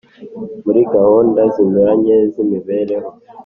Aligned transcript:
Murigahunda 0.63 1.41
zinyuranye 1.53 2.15
zimibereho 2.33 3.09